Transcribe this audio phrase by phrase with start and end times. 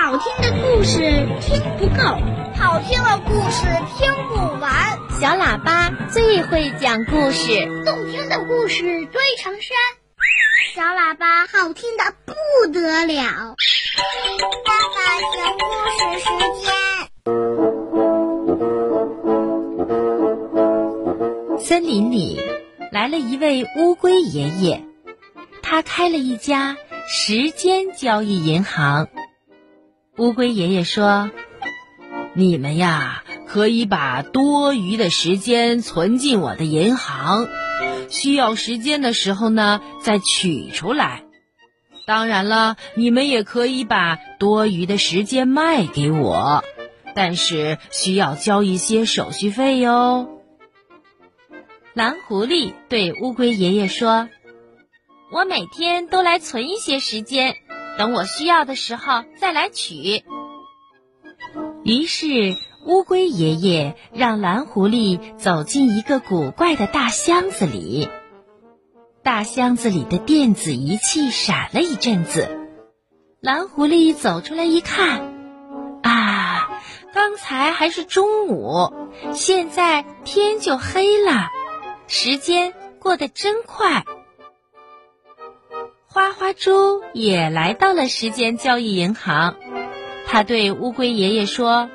[0.00, 1.00] 好听的故事
[1.40, 2.02] 听不够，
[2.56, 3.66] 好听的故事
[3.98, 4.96] 听不完。
[5.20, 9.76] 小喇叭最会讲故事，动听的故事堆成山。
[10.72, 12.32] 小喇叭好听的不
[12.72, 13.56] 得了。
[14.64, 15.00] 爸爸
[15.34, 16.28] 讲故事时
[16.62, 16.70] 间。
[21.58, 22.40] 森林里
[22.92, 24.84] 来了一位乌龟爷爷，
[25.60, 26.76] 他开了一家
[27.08, 29.08] 时间交易银行。
[30.18, 31.30] 乌龟爷爷说
[32.34, 37.46] ：“你们呀，可以把多余的时间存进我的银行，
[38.08, 41.22] 需要时间的时候呢，再取出来。
[42.04, 46.64] 当然了，你们也可以把多余的时间卖给我，
[47.14, 50.28] 但是需要交一些手续费哟。”
[51.94, 54.28] 蓝狐狸对乌龟爷爷说
[55.30, 57.54] ：“我每天都来存一些时间。”
[57.98, 60.24] 等我需要的时候再来取。
[61.84, 62.54] 于是
[62.86, 68.08] 乌龟爷爷让蓝狐狸走进一个古怪的大箱子里，
[69.24, 72.48] 大箱子里的电子仪器闪了一阵子。
[73.40, 75.32] 蓝狐狸走出来一看，
[76.02, 76.70] 啊，
[77.12, 78.92] 刚才还是中午，
[79.32, 81.48] 现在天就黑了，
[82.06, 84.04] 时间过得真快。
[86.18, 89.54] 花花猪也来到了时间交易银行，
[90.26, 91.88] 他对乌龟爷爷说：“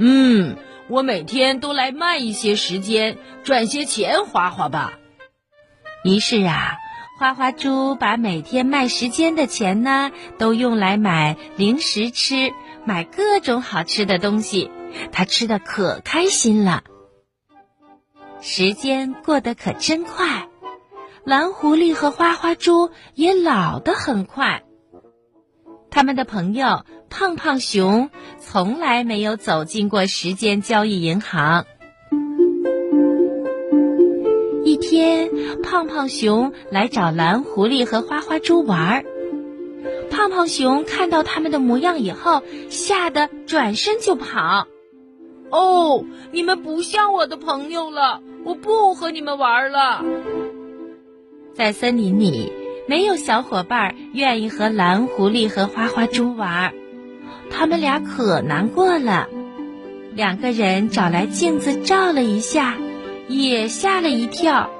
[0.00, 0.56] 嗯，
[0.88, 4.94] 我每天都来卖一些时间，赚些钱花花吧。”
[6.02, 6.78] 于是啊，
[7.16, 12.52] 花花猪把每天卖时间的钱呢，都用来买零食吃，
[12.84, 14.68] 买各种好吃的东西，
[15.12, 16.82] 他吃的可开心了。
[18.40, 20.48] 时间过得可真快。
[21.24, 24.62] 蓝狐狸和花花猪也老得很快。
[25.90, 31.66] 他们的朋友胖胖熊从来没有走进过时间交易银行。
[34.64, 35.30] 一天，
[35.62, 39.04] 胖胖熊来找蓝狐狸和花花猪玩儿。
[40.10, 44.66] 胖胖熊看到他们的模样以后，吓得转身就跑。
[45.50, 50.04] 哦，你们不像我的朋友了，我不和你们玩了。
[51.54, 52.52] 在森林里，
[52.86, 56.72] 没有小伙伴愿意和蓝狐狸和花花猪玩，
[57.50, 59.28] 他们俩可难过了。
[60.14, 62.76] 两个人找来镜子照了一下，
[63.28, 64.70] 也吓了一跳。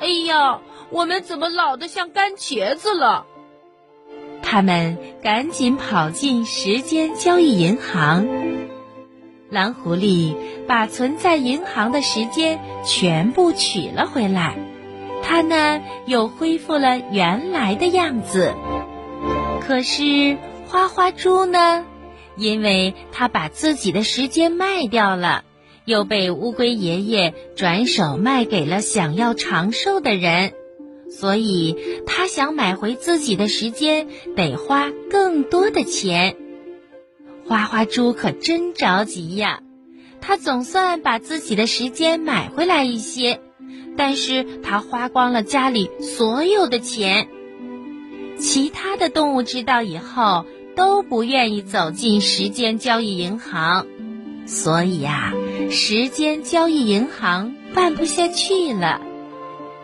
[0.00, 0.60] 哎呀，
[0.90, 3.26] 我们怎么老得像干茄子了？
[4.42, 8.28] 他们赶紧跑进时间交易银行。
[9.48, 14.56] 蓝狐狸把存在银行的时间全部取了回来。
[15.26, 18.54] 它呢又恢复了原来的样子，
[19.66, 20.36] 可是
[20.66, 21.86] 花花猪呢，
[22.36, 25.44] 因为它把自己的时间卖掉了，
[25.86, 30.52] 又被乌龟爷爷转手卖给了想要长寿的人，
[31.10, 36.36] 所以它想买回自己的时间得花更多的钱。
[37.46, 39.60] 花花猪可真着急呀，
[40.20, 43.40] 他总算把自己的时间买回来一些。
[43.96, 47.28] 但是他花光了家里所有的钱。
[48.38, 50.44] 其他的动物知道以后
[50.74, 53.86] 都不愿意走进时间交易银行，
[54.46, 55.32] 所以呀，
[55.70, 59.00] 时间交易银行办不下去了。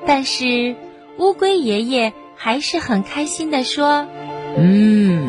[0.07, 0.75] 但是
[1.19, 4.09] 乌龟爷爷还是很开心的说
[4.59, 5.29] ：“嗯，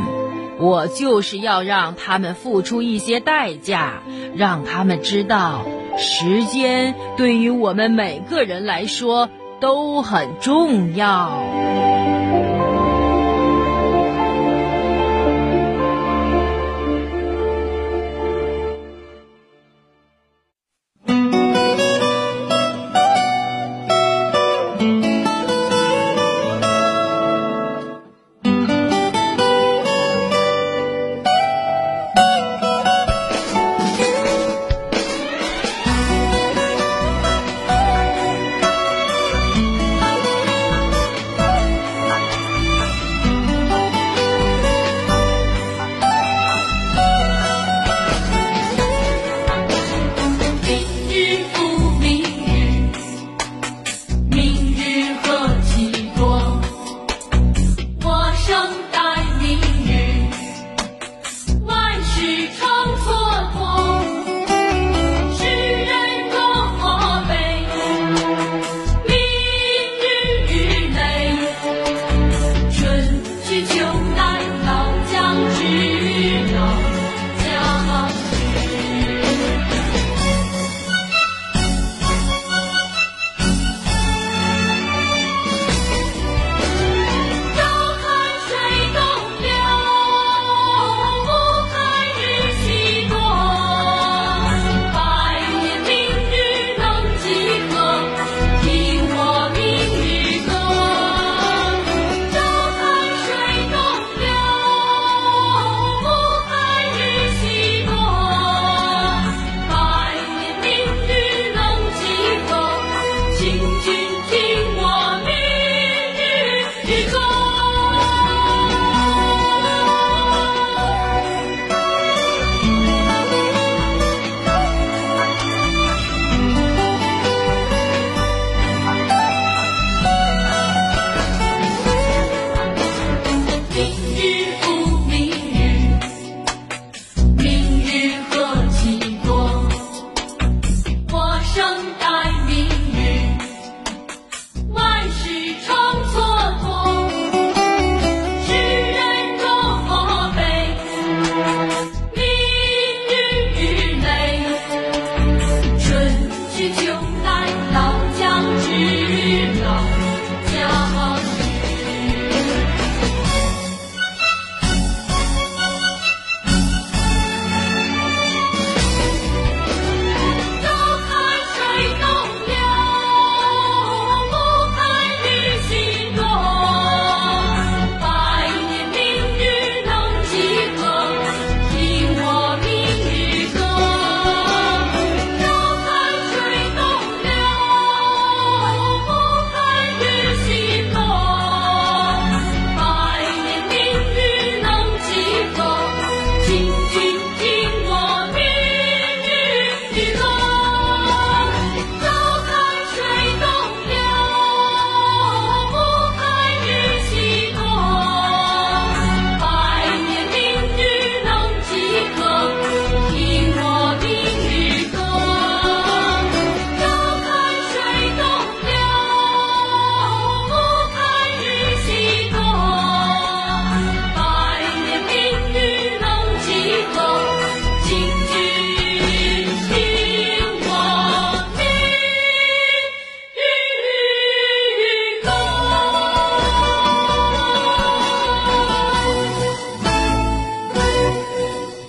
[0.60, 4.02] 我就是要让他们付出一些代价，
[4.36, 5.66] 让他们知道。”
[6.02, 9.30] 时间对于我们每个人来说
[9.60, 12.01] 都很重要。